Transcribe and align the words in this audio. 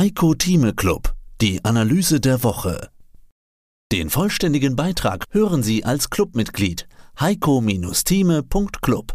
Heiko 0.00 0.32
Thieme 0.32 0.72
Club, 0.72 1.14
die 1.42 1.62
Analyse 1.62 2.20
der 2.20 2.42
Woche. 2.42 2.88
Den 3.92 4.08
vollständigen 4.08 4.74
Beitrag 4.74 5.26
hören 5.30 5.62
Sie 5.62 5.84
als 5.84 6.08
Clubmitglied 6.08 6.88
heiko-thieme.club. 7.20 9.14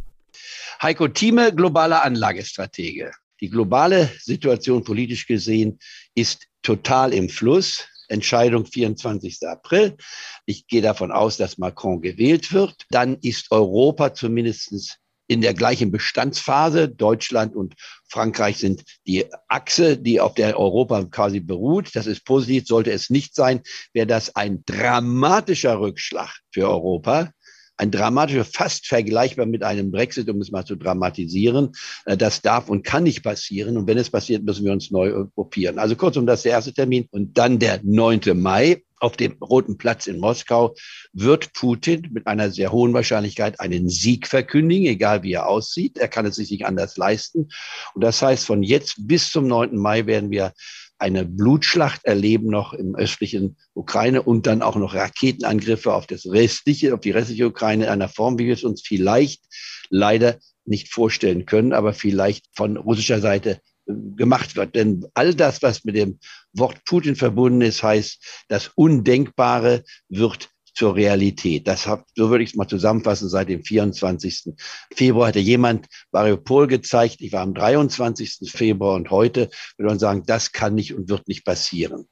Heiko 0.83 1.07
Thieme, 1.07 1.55
globaler 1.55 2.05
Anlagestratege. 2.05 3.13
Die 3.41 3.49
globale 3.49 4.11
Situation 4.19 4.83
politisch 4.83 5.25
gesehen 5.25 5.79
ist 6.13 6.45
total 6.61 7.15
im 7.15 7.29
Fluss. 7.29 7.87
Entscheidung 8.07 8.67
24. 8.67 9.39
April. 9.47 9.97
Ich 10.45 10.67
gehe 10.67 10.83
davon 10.83 11.11
aus, 11.11 11.37
dass 11.37 11.57
Macron 11.57 11.99
gewählt 11.99 12.53
wird. 12.53 12.85
Dann 12.91 13.15
ist 13.21 13.49
Europa 13.49 14.13
zumindest 14.13 14.99
in 15.27 15.41
der 15.41 15.53
gleichen 15.53 15.91
Bestandsphase. 15.91 16.89
Deutschland 16.89 17.55
und 17.55 17.75
Frankreich 18.07 18.57
sind 18.57 18.83
die 19.07 19.25
Achse, 19.47 19.97
die 19.97 20.19
auf 20.19 20.35
der 20.35 20.59
Europa 20.59 21.03
quasi 21.05 21.39
beruht. 21.39 21.95
Das 21.95 22.07
ist 22.07 22.25
positiv. 22.25 22.67
Sollte 22.67 22.91
es 22.91 23.09
nicht 23.09 23.35
sein, 23.35 23.61
wäre 23.93 24.07
das 24.07 24.35
ein 24.35 24.63
dramatischer 24.65 25.79
Rückschlag 25.79 26.31
für 26.51 26.69
Europa 26.69 27.31
ein 27.77 27.91
dramatischer, 27.91 28.45
fast 28.45 28.87
vergleichbar 28.87 29.45
mit 29.45 29.63
einem 29.63 29.91
Brexit, 29.91 30.29
um 30.29 30.39
es 30.39 30.51
mal 30.51 30.65
zu 30.65 30.75
dramatisieren. 30.75 31.71
Äh, 32.05 32.17
das 32.17 32.41
darf 32.41 32.69
und 32.69 32.83
kann 32.83 33.03
nicht 33.03 33.23
passieren. 33.23 33.77
Und 33.77 33.87
wenn 33.87 33.97
es 33.97 34.09
passiert, 34.09 34.43
müssen 34.43 34.65
wir 34.65 34.71
uns 34.71 34.91
neu 34.91 35.25
gruppieren. 35.35 35.79
Also 35.79 35.95
kurzum, 35.95 36.25
das 36.25 36.39
ist 36.39 36.45
der 36.45 36.53
erste 36.53 36.73
Termin. 36.73 37.07
Und 37.11 37.37
dann 37.37 37.59
der 37.59 37.81
9. 37.83 38.21
Mai. 38.35 38.83
Auf 39.05 39.17
dem 39.17 39.33
Roten 39.33 39.77
Platz 39.77 40.07
in 40.07 40.19
Moskau 40.19 40.73
wird 41.13 41.53
Putin 41.53 42.09
mit 42.11 42.25
einer 42.25 42.49
sehr 42.49 42.71
hohen 42.71 42.91
Wahrscheinlichkeit 42.91 43.59
einen 43.59 43.87
Sieg 43.87 44.25
verkündigen, 44.25 44.87
egal 44.87 45.21
wie 45.21 45.33
er 45.33 45.47
aussieht. 45.47 45.99
Er 45.99 46.07
kann 46.07 46.25
es 46.25 46.37
sich 46.37 46.49
nicht 46.49 46.65
anders 46.65 46.97
leisten. 46.97 47.49
Und 47.93 48.03
das 48.03 48.23
heißt, 48.23 48.47
von 48.47 48.63
jetzt 48.63 48.95
bis 49.07 49.29
zum 49.29 49.45
9. 49.45 49.77
Mai 49.77 50.07
werden 50.07 50.31
wir 50.31 50.53
eine 50.97 51.23
Blutschlacht 51.23 52.03
erleben 52.03 52.47
noch 52.47 52.73
im 52.73 52.95
östlichen 52.95 53.57
Ukraine 53.75 54.23
und 54.23 54.47
dann 54.47 54.63
auch 54.63 54.75
noch 54.75 54.95
Raketenangriffe 54.95 55.93
auf 55.93 56.07
das 56.07 56.25
restliche, 56.25 56.95
auf 56.95 57.01
die 57.01 57.11
restliche 57.11 57.45
Ukraine 57.45 57.83
in 57.83 57.89
einer 57.91 58.09
Form, 58.09 58.39
wie 58.39 58.47
wir 58.47 58.55
es 58.55 58.63
uns 58.63 58.81
vielleicht 58.81 59.43
leider 59.91 60.39
nicht 60.65 60.91
vorstellen 60.91 61.45
können, 61.45 61.73
aber 61.73 61.93
vielleicht 61.93 62.47
von 62.55 62.75
russischer 62.75 63.21
Seite 63.21 63.61
gemacht 63.85 64.55
wird. 64.55 64.75
Denn 64.75 65.05
all 65.13 65.33
das, 65.33 65.61
was 65.61 65.83
mit 65.83 65.95
dem 65.95 66.19
Wort 66.53 66.83
Putin 66.85 67.15
verbunden 67.15 67.61
ist, 67.61 67.83
heißt, 67.83 68.45
das 68.47 68.71
Undenkbare 68.75 69.83
wird 70.09 70.49
zur 70.73 70.95
Realität. 70.95 71.67
Das 71.67 71.87
hat, 71.87 72.03
so 72.15 72.29
würde 72.29 72.43
ich 72.43 72.51
es 72.51 72.55
mal 72.55 72.67
zusammenfassen, 72.67 73.29
seit 73.29 73.47
dem 73.47 73.63
24. 73.63 74.53
Februar 74.93 75.29
hatte 75.29 75.39
jemand 75.39 75.87
Mariupol 76.11 76.67
gezeigt. 76.67 77.17
Ich 77.21 77.31
war 77.31 77.41
am 77.41 77.53
23. 77.53 78.51
Februar 78.51 78.95
und 78.95 79.09
heute 79.09 79.49
würde 79.77 79.89
man 79.89 79.99
sagen, 79.99 80.23
das 80.25 80.51
kann 80.51 80.75
nicht 80.75 80.93
und 80.93 81.09
wird 81.09 81.27
nicht 81.27 81.45
passieren 81.45 82.07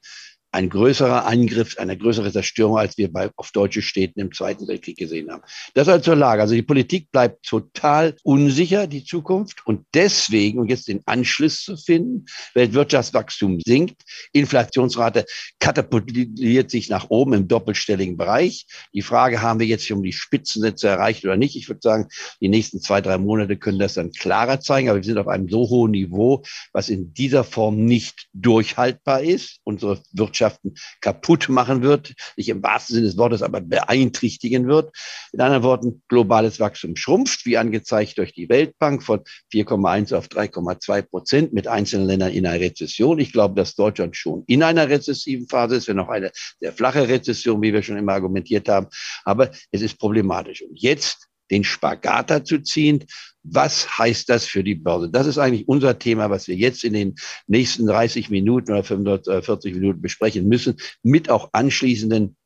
ein 0.54 0.68
größerer 0.68 1.26
Angriff, 1.26 1.78
eine 1.78 1.98
größere 1.98 2.30
Zerstörung, 2.30 2.78
als 2.78 2.96
wir 2.96 3.12
bei, 3.12 3.28
auf 3.34 3.50
deutsche 3.50 3.82
Städten 3.82 4.20
im 4.20 4.32
Zweiten 4.32 4.68
Weltkrieg 4.68 4.96
gesehen 4.96 5.28
haben. 5.28 5.42
Das 5.74 5.88
also 5.88 6.04
zur 6.04 6.14
Lage. 6.14 6.42
Also 6.42 6.54
die 6.54 6.62
Politik 6.62 7.10
bleibt 7.10 7.44
total 7.44 8.14
unsicher, 8.22 8.86
die 8.86 9.04
Zukunft. 9.04 9.66
Und 9.66 9.84
deswegen, 9.94 10.60
um 10.60 10.68
jetzt 10.68 10.86
den 10.86 11.02
Anschluss 11.06 11.64
zu 11.64 11.76
finden, 11.76 12.26
Weltwirtschaftswachstum 12.54 13.58
sinkt, 13.66 14.02
Inflationsrate 14.32 15.24
katapultiert 15.58 16.70
sich 16.70 16.88
nach 16.88 17.10
oben 17.10 17.32
im 17.32 17.48
doppelstelligen 17.48 18.16
Bereich. 18.16 18.66
Die 18.92 19.02
Frage, 19.02 19.42
haben 19.42 19.58
wir 19.58 19.66
jetzt 19.66 19.90
um 19.90 20.04
die 20.04 20.12
Spitzensätze 20.12 20.86
erreicht 20.86 21.24
oder 21.24 21.36
nicht? 21.36 21.56
Ich 21.56 21.68
würde 21.68 21.80
sagen, 21.82 22.06
die 22.40 22.48
nächsten 22.48 22.80
zwei, 22.80 23.00
drei 23.00 23.18
Monate 23.18 23.56
können 23.56 23.80
das 23.80 23.94
dann 23.94 24.12
klarer 24.12 24.60
zeigen. 24.60 24.88
Aber 24.88 24.98
wir 24.98 25.04
sind 25.04 25.18
auf 25.18 25.26
einem 25.26 25.48
so 25.48 25.68
hohen 25.68 25.90
Niveau, 25.90 26.44
was 26.72 26.90
in 26.90 27.12
dieser 27.12 27.42
Form 27.42 27.84
nicht 27.84 28.28
durchhaltbar 28.34 29.20
ist. 29.20 29.58
Unsere 29.64 30.00
Wirtschaft 30.12 30.43
Wirtschaften 30.44 30.74
kaputt 31.00 31.48
machen 31.48 31.82
wird, 31.82 32.14
nicht 32.36 32.48
im 32.48 32.62
wahrsten 32.62 32.94
Sinne 32.94 33.06
des 33.06 33.16
Wortes, 33.16 33.42
aber 33.42 33.60
beeinträchtigen 33.60 34.66
wird. 34.66 34.94
In 35.32 35.40
anderen 35.40 35.62
Worten, 35.62 36.02
globales 36.08 36.60
Wachstum 36.60 36.96
schrumpft, 36.96 37.46
wie 37.46 37.56
angezeigt 37.56 38.18
durch 38.18 38.32
die 38.32 38.48
Weltbank 38.48 39.02
von 39.02 39.20
4,1 39.52 40.14
auf 40.14 40.26
3,2 40.26 41.02
Prozent 41.02 41.52
mit 41.52 41.66
einzelnen 41.66 42.06
Ländern 42.06 42.32
in 42.32 42.46
einer 42.46 42.60
Rezession. 42.60 43.18
Ich 43.18 43.32
glaube, 43.32 43.54
dass 43.54 43.74
Deutschland 43.74 44.16
schon 44.16 44.44
in 44.46 44.62
einer 44.62 44.88
rezessiven 44.88 45.48
Phase 45.48 45.76
ist, 45.76 45.88
wenn 45.88 45.98
auch 45.98 46.08
eine 46.08 46.30
sehr 46.60 46.72
flache 46.72 47.08
Rezession, 47.08 47.62
wie 47.62 47.72
wir 47.72 47.82
schon 47.82 47.96
immer 47.96 48.12
argumentiert 48.12 48.68
haben. 48.68 48.88
Aber 49.24 49.50
es 49.70 49.82
ist 49.82 49.98
problematisch. 49.98 50.62
Und 50.62 50.80
jetzt 50.80 51.28
den 51.50 51.64
Spagat 51.64 52.30
dazu 52.30 52.58
ziehen. 52.58 53.04
Was 53.44 53.98
heißt 53.98 54.28
das 54.30 54.46
für 54.46 54.64
die 54.64 54.74
Börse? 54.74 55.10
Das 55.10 55.26
ist 55.26 55.38
eigentlich 55.38 55.68
unser 55.68 55.98
Thema, 55.98 56.30
was 56.30 56.48
wir 56.48 56.56
jetzt 56.56 56.82
in 56.82 56.94
den 56.94 57.14
nächsten 57.46 57.86
30 57.86 58.30
Minuten 58.30 58.72
oder 58.72 58.82
45 58.82 59.74
Minuten 59.74 60.00
besprechen 60.00 60.48
müssen, 60.48 60.76
mit 61.02 61.28
auch 61.28 61.50
anschließenden 61.52 62.36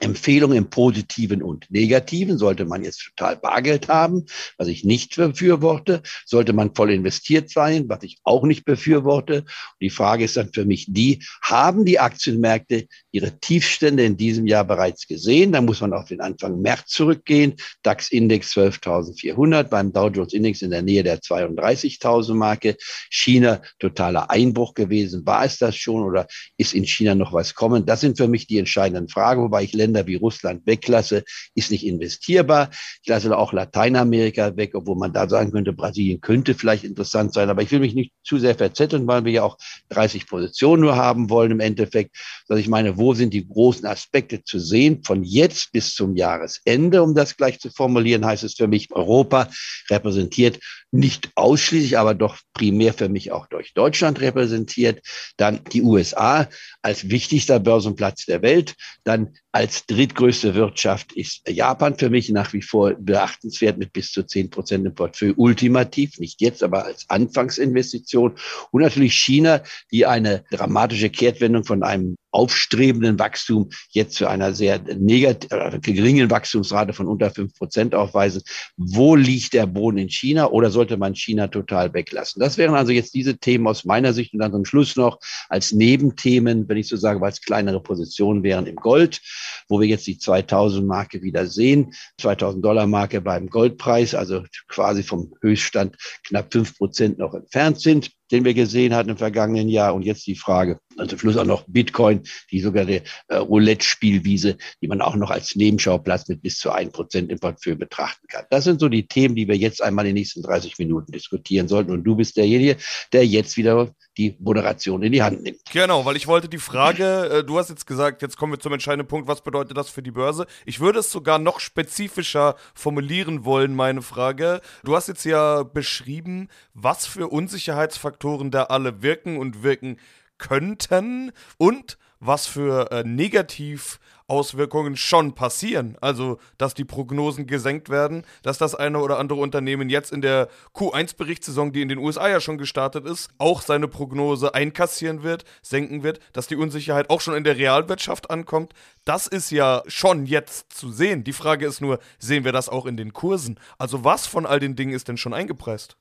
Empfehlungen 0.00 0.56
im 0.56 0.70
Positiven 0.70 1.42
und 1.42 1.66
Negativen. 1.70 2.38
Sollte 2.38 2.64
man 2.64 2.82
jetzt 2.82 3.04
total 3.04 3.36
Bargeld 3.36 3.88
haben, 3.88 4.24
was 4.58 4.68
ich 4.68 4.84
nicht 4.84 5.16
befürworte, 5.16 6.02
sollte 6.24 6.52
man 6.52 6.74
voll 6.74 6.90
investiert 6.90 7.50
sein, 7.50 7.88
was 7.88 8.02
ich 8.02 8.18
auch 8.24 8.44
nicht 8.44 8.64
befürworte. 8.64 9.40
Und 9.42 9.80
die 9.80 9.90
Frage 9.90 10.24
ist 10.24 10.36
dann 10.36 10.52
für 10.52 10.64
mich 10.64 10.86
die, 10.88 11.22
haben 11.42 11.84
die 11.84 12.00
Aktienmärkte 12.00 12.86
ihre 13.12 13.38
Tiefstände 13.38 14.04
in 14.04 14.16
diesem 14.16 14.46
Jahr 14.46 14.64
bereits 14.64 15.06
gesehen? 15.06 15.52
Da 15.52 15.60
muss 15.60 15.80
man 15.80 15.92
auf 15.92 16.08
den 16.08 16.20
Anfang 16.20 16.60
März 16.60 16.86
zurückgehen. 16.88 17.54
DAX-Index 17.82 18.52
12.400, 18.52 19.64
beim 19.64 19.92
Dow 19.92 20.08
Jones-Index 20.08 20.62
in 20.62 20.70
der 20.70 20.82
Nähe 20.82 21.02
der 21.02 21.20
32.000 21.20 22.34
Marke. 22.34 22.76
China 23.10 23.62
totaler 23.78 24.30
Einbruch 24.30 24.74
gewesen. 24.74 25.24
War 25.26 25.44
es 25.44 25.58
das 25.58 25.76
schon 25.76 26.02
oder 26.02 26.26
ist 26.56 26.74
in 26.74 26.84
China 26.84 27.14
noch 27.14 27.32
was 27.32 27.54
kommen? 27.54 27.86
Das 27.86 28.00
sind 28.00 28.16
für 28.16 28.28
mich 28.28 28.46
die 28.46 28.58
entscheidenden 28.58 29.08
Fragen, 29.08 29.42
wobei 29.42 29.62
ich 29.62 29.72
Länder 29.84 30.06
wie 30.06 30.14
Russland 30.16 30.66
weglasse, 30.66 31.24
ist 31.54 31.70
nicht 31.70 31.86
investierbar. 31.86 32.70
Ich 33.02 33.08
lasse 33.08 33.36
auch 33.36 33.52
Lateinamerika 33.52 34.56
weg, 34.56 34.74
obwohl 34.74 34.96
man 34.96 35.12
da 35.12 35.28
sagen 35.28 35.52
könnte, 35.52 35.72
Brasilien 35.72 36.20
könnte 36.20 36.54
vielleicht 36.54 36.84
interessant 36.84 37.34
sein. 37.34 37.50
Aber 37.50 37.62
ich 37.62 37.70
will 37.70 37.80
mich 37.80 37.94
nicht 37.94 38.12
zu 38.24 38.38
sehr 38.38 38.54
verzetteln, 38.54 39.06
weil 39.06 39.24
wir 39.24 39.32
ja 39.32 39.42
auch 39.42 39.58
30 39.90 40.26
Positionen 40.26 40.82
nur 40.82 40.96
haben 40.96 41.28
wollen 41.28 41.52
im 41.52 41.60
Endeffekt. 41.60 42.16
Dass 42.48 42.58
ich 42.58 42.68
meine, 42.68 42.96
wo 42.96 43.14
sind 43.14 43.34
die 43.34 43.46
großen 43.46 43.86
Aspekte 43.86 44.42
zu 44.42 44.58
sehen 44.58 45.02
von 45.04 45.22
jetzt 45.22 45.72
bis 45.72 45.94
zum 45.94 46.16
Jahresende? 46.16 47.02
Um 47.02 47.14
das 47.14 47.36
gleich 47.36 47.60
zu 47.60 47.70
formulieren, 47.70 48.24
heißt 48.24 48.44
es 48.44 48.54
für 48.54 48.68
mich, 48.68 48.90
Europa 48.90 49.48
repräsentiert 49.90 50.58
nicht 50.94 51.30
ausschließlich, 51.34 51.98
aber 51.98 52.14
doch 52.14 52.38
primär 52.52 52.94
für 52.94 53.08
mich 53.08 53.32
auch 53.32 53.46
durch 53.48 53.74
Deutschland 53.74 54.20
repräsentiert. 54.20 55.04
Dann 55.36 55.60
die 55.72 55.82
USA 55.82 56.48
als 56.82 57.10
wichtigster 57.10 57.58
Börsenplatz 57.58 58.26
der 58.26 58.42
Welt. 58.42 58.74
Dann 59.02 59.34
als 59.50 59.86
drittgrößte 59.86 60.54
Wirtschaft 60.54 61.12
ist 61.12 61.48
Japan 61.48 61.98
für 61.98 62.10
mich 62.10 62.28
nach 62.30 62.52
wie 62.52 62.62
vor 62.62 62.94
beachtenswert 62.94 63.76
mit 63.76 63.92
bis 63.92 64.12
zu 64.12 64.22
zehn 64.22 64.50
Prozent 64.50 64.86
im 64.86 64.94
Portfolio. 64.94 65.34
Ultimativ, 65.36 66.18
nicht 66.20 66.40
jetzt, 66.40 66.62
aber 66.62 66.84
als 66.84 67.04
Anfangsinvestition. 67.08 68.36
Und 68.70 68.82
natürlich 68.82 69.16
China, 69.16 69.62
die 69.90 70.06
eine 70.06 70.44
dramatische 70.50 71.10
Kehrtwendung 71.10 71.64
von 71.64 71.82
einem 71.82 72.16
aufstrebenden 72.34 73.18
Wachstum 73.18 73.70
jetzt 73.90 74.16
zu 74.16 74.26
einer 74.26 74.52
sehr 74.52 74.80
äh, 74.86 75.78
geringen 75.80 76.30
Wachstumsrate 76.30 76.92
von 76.92 77.06
unter 77.06 77.30
fünf 77.30 77.54
Prozent 77.54 77.94
aufweisen. 77.94 78.42
Wo 78.76 79.14
liegt 79.14 79.52
der 79.52 79.66
Boden 79.66 79.98
in 79.98 80.08
China 80.08 80.50
oder 80.50 80.70
sollte 80.70 80.96
man 80.96 81.14
China 81.14 81.46
total 81.46 81.94
weglassen? 81.94 82.40
Das 82.40 82.58
wären 82.58 82.74
also 82.74 82.92
jetzt 82.92 83.14
diese 83.14 83.38
Themen 83.38 83.66
aus 83.68 83.84
meiner 83.84 84.12
Sicht 84.12 84.32
und 84.32 84.40
dann 84.40 84.52
zum 84.52 84.64
Schluss 84.64 84.96
noch 84.96 85.18
als 85.48 85.72
Nebenthemen, 85.72 86.68
wenn 86.68 86.76
ich 86.76 86.88
so 86.88 86.96
sage, 86.96 87.20
weil 87.20 87.30
es 87.30 87.40
kleinere 87.40 87.80
Positionen 87.80 88.42
wären 88.42 88.66
im 88.66 88.76
Gold, 88.76 89.20
wo 89.68 89.80
wir 89.80 89.86
jetzt 89.86 90.06
die 90.06 90.18
2000 90.18 90.86
Marke 90.86 91.22
wieder 91.22 91.46
sehen, 91.46 91.94
2000 92.20 92.64
Dollar 92.64 92.86
Marke 92.88 93.20
beim 93.20 93.48
Goldpreis, 93.48 94.14
also 94.14 94.42
quasi 94.66 95.04
vom 95.04 95.32
Höchststand 95.40 95.96
knapp 96.26 96.52
fünf 96.52 96.76
Prozent 96.76 97.18
noch 97.18 97.34
entfernt 97.34 97.80
sind 97.80 98.10
den 98.30 98.44
wir 98.44 98.54
gesehen 98.54 98.94
hatten 98.94 99.10
im 99.10 99.16
vergangenen 99.16 99.68
Jahr. 99.68 99.94
Und 99.94 100.02
jetzt 100.02 100.26
die 100.26 100.34
Frage, 100.34 100.78
zum 101.08 101.18
Schluss 101.18 101.36
auch 101.36 101.44
noch 101.44 101.64
Bitcoin, 101.66 102.22
die 102.50 102.60
sogar 102.60 102.84
der 102.84 103.02
äh, 103.28 103.36
Roulette-Spielwiese, 103.36 104.56
die 104.80 104.88
man 104.88 105.00
auch 105.00 105.16
noch 105.16 105.30
als 105.30 105.56
Nebenschauplatz 105.56 106.28
mit 106.28 106.42
bis 106.42 106.58
zu 106.58 106.70
ein 106.70 106.92
Prozent 106.92 107.30
im 107.30 107.38
Portfolio 107.38 107.78
betrachten 107.78 108.26
kann. 108.28 108.44
Das 108.50 108.64
sind 108.64 108.80
so 108.80 108.88
die 108.88 109.06
Themen, 109.06 109.34
die 109.34 109.48
wir 109.48 109.56
jetzt 109.56 109.82
einmal 109.82 110.04
in 110.06 110.10
den 110.10 110.20
nächsten 110.20 110.42
30 110.42 110.78
Minuten 110.78 111.12
diskutieren 111.12 111.68
sollten. 111.68 111.90
Und 111.90 112.04
du 112.04 112.16
bist 112.16 112.36
derjenige, 112.36 112.76
der 113.12 113.26
jetzt 113.26 113.56
wieder 113.56 113.90
die 114.16 114.36
Moderation 114.38 115.02
in 115.02 115.12
die 115.12 115.22
Hand 115.22 115.42
nimmt. 115.42 115.60
Genau, 115.72 116.04
weil 116.04 116.16
ich 116.16 116.26
wollte 116.26 116.48
die 116.48 116.58
Frage, 116.58 117.28
äh, 117.30 117.44
du 117.44 117.58
hast 117.58 117.70
jetzt 117.70 117.86
gesagt, 117.86 118.22
jetzt 118.22 118.36
kommen 118.36 118.52
wir 118.52 118.60
zum 118.60 118.72
entscheidenden 118.72 119.08
Punkt, 119.08 119.28
was 119.28 119.42
bedeutet 119.42 119.76
das 119.76 119.90
für 119.90 120.02
die 120.02 120.10
Börse? 120.10 120.46
Ich 120.66 120.80
würde 120.80 121.00
es 121.00 121.10
sogar 121.10 121.38
noch 121.38 121.60
spezifischer 121.60 122.56
formulieren 122.74 123.44
wollen, 123.44 123.74
meine 123.74 124.02
Frage. 124.02 124.60
Du 124.84 124.94
hast 124.94 125.08
jetzt 125.08 125.24
ja 125.24 125.62
beschrieben, 125.62 126.48
was 126.74 127.06
für 127.06 127.28
Unsicherheitsfaktoren 127.28 128.50
da 128.50 128.64
alle 128.64 129.02
wirken 129.02 129.36
und 129.36 129.62
wirken 129.62 129.98
könnten 130.38 131.32
und 131.58 131.98
was 132.26 132.46
für 132.46 132.90
äh, 132.90 133.04
negativ 133.04 133.98
Auswirkungen 134.26 134.96
schon 134.96 135.34
passieren. 135.34 135.96
Also, 136.00 136.38
dass 136.56 136.74
die 136.74 136.84
Prognosen 136.84 137.46
gesenkt 137.46 137.90
werden, 137.90 138.24
dass 138.42 138.58
das 138.58 138.74
eine 138.74 138.98
oder 139.00 139.18
andere 139.18 139.40
Unternehmen 139.40 139.90
jetzt 139.90 140.12
in 140.12 140.22
der 140.22 140.48
Q1-Berichtssaison, 140.74 141.72
die 141.72 141.82
in 141.82 141.88
den 141.88 141.98
USA 141.98 142.28
ja 142.28 142.40
schon 142.40 142.58
gestartet 142.58 143.06
ist, 143.06 143.28
auch 143.38 143.60
seine 143.60 143.88
Prognose 143.88 144.54
einkassieren 144.54 145.22
wird, 145.22 145.44
senken 145.62 146.02
wird, 146.02 146.20
dass 146.32 146.46
die 146.46 146.56
Unsicherheit 146.56 147.10
auch 147.10 147.20
schon 147.20 147.34
in 147.34 147.44
der 147.44 147.58
Realwirtschaft 147.58 148.30
ankommt. 148.30 148.72
Das 149.04 149.26
ist 149.26 149.50
ja 149.50 149.82
schon 149.86 150.26
jetzt 150.26 150.72
zu 150.72 150.90
sehen. 150.90 151.24
Die 151.24 151.32
Frage 151.32 151.66
ist 151.66 151.80
nur, 151.80 151.98
sehen 152.18 152.44
wir 152.44 152.52
das 152.52 152.68
auch 152.68 152.86
in 152.86 152.96
den 152.96 153.12
Kursen? 153.12 153.60
Also, 153.78 154.04
was 154.04 154.26
von 154.26 154.46
all 154.46 154.60
den 154.60 154.76
Dingen 154.76 154.94
ist 154.94 155.08
denn 155.08 155.18
schon 155.18 155.34
eingepreist? 155.34 155.96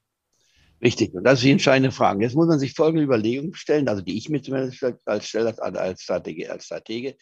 Richtig, 0.84 1.14
und 1.14 1.24
das 1.24 1.36
ist 1.36 1.44
die 1.46 1.52
entscheidende 1.52 1.92
Frage. 1.92 2.24
Jetzt 2.24 2.36
muss 2.36 2.48
man 2.48 2.60
sich 2.60 2.74
folgende 2.74 3.06
Überlegungen 3.06 3.54
stellen, 3.54 3.88
also 3.88 4.02
die 4.02 4.18
ich 4.18 4.28
mir 4.28 4.42
zumindest 4.42 4.84
als 5.06 5.28
stelle 5.28 5.58
als 5.58 6.02
Stratege. 6.02 6.52
Als 6.52 6.66
Stratege. 6.66 7.16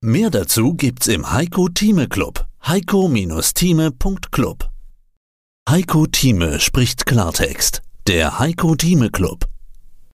Mehr 0.00 0.30
dazu 0.30 0.74
gibt's 0.74 1.08
im 1.08 1.32
Heiko 1.32 1.68
Thieme 1.68 2.08
Club. 2.08 2.46
heiko-thieme.club 2.64 4.70
Heiko 5.68 6.06
Thieme 6.06 6.60
spricht 6.60 7.04
Klartext. 7.04 7.82
Der 8.06 8.38
Heiko 8.38 8.76
Thieme 8.76 9.10
Club. 9.10 9.48